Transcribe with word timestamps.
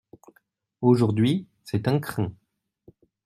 Aujourd’hui 0.81 1.45
c’est 1.63 1.87
un 1.87 1.99
crin! 1.99 2.31